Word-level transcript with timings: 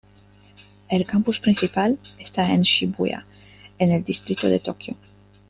El 0.89 1.05
campus 1.05 1.39
principal 1.39 1.99
está 2.17 2.51
en 2.51 2.63
Shibuya, 2.63 3.23
en 3.77 3.91
el 3.91 4.03
distrito 4.03 4.47
de 4.47 4.59
Tokio. 4.59 4.95